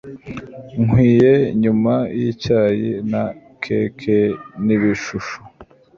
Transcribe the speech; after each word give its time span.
Nkwiye, 0.83 1.33
nyuma 1.61 1.93
yicyayi 2.19 2.91
na 3.11 3.23
keke 3.63 4.19
nibishusho, 4.65 5.37